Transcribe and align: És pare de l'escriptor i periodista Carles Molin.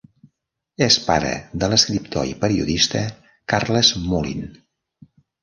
És 0.85 0.95
pare 1.09 1.33
de 1.63 1.69
l'escriptor 1.73 2.31
i 2.31 2.33
periodista 2.47 3.03
Carles 3.55 3.93
Molin. 4.09 4.43